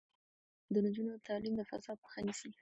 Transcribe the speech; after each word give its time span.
د 0.73 0.75
نجونو 0.85 1.23
تعلیم 1.27 1.53
د 1.57 1.61
فساد 1.69 1.97
مخه 2.03 2.19
نیسي. 2.27 2.49